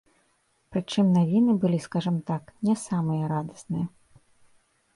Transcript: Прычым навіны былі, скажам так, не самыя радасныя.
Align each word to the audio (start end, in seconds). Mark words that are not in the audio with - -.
Прычым 0.75 1.11
навіны 1.17 1.51
былі, 1.65 1.79
скажам 1.87 2.17
так, 2.31 2.43
не 2.69 2.75
самыя 2.87 3.23
радасныя. 3.35 3.85